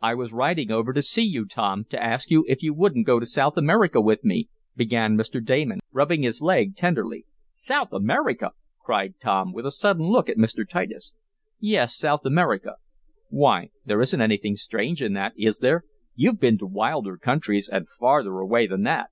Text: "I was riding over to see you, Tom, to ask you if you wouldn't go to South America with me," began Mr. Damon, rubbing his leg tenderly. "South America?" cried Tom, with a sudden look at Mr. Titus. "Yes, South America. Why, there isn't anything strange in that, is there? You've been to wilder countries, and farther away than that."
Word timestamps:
"I 0.00 0.14
was 0.14 0.32
riding 0.32 0.70
over 0.70 0.92
to 0.92 1.02
see 1.02 1.24
you, 1.24 1.46
Tom, 1.46 1.84
to 1.86 2.00
ask 2.00 2.30
you 2.30 2.44
if 2.46 2.62
you 2.62 2.72
wouldn't 2.72 3.06
go 3.08 3.18
to 3.18 3.26
South 3.26 3.56
America 3.56 4.00
with 4.00 4.22
me," 4.22 4.48
began 4.76 5.16
Mr. 5.16 5.44
Damon, 5.44 5.80
rubbing 5.90 6.22
his 6.22 6.40
leg 6.40 6.76
tenderly. 6.76 7.26
"South 7.50 7.92
America?" 7.92 8.52
cried 8.80 9.14
Tom, 9.20 9.52
with 9.52 9.66
a 9.66 9.72
sudden 9.72 10.06
look 10.06 10.28
at 10.28 10.36
Mr. 10.36 10.64
Titus. 10.64 11.16
"Yes, 11.58 11.92
South 11.96 12.24
America. 12.24 12.76
Why, 13.30 13.70
there 13.84 14.00
isn't 14.00 14.20
anything 14.20 14.54
strange 14.54 15.02
in 15.02 15.12
that, 15.14 15.32
is 15.36 15.58
there? 15.58 15.82
You've 16.14 16.38
been 16.38 16.56
to 16.58 16.66
wilder 16.66 17.16
countries, 17.18 17.68
and 17.68 17.88
farther 17.88 18.38
away 18.38 18.68
than 18.68 18.84
that." 18.84 19.10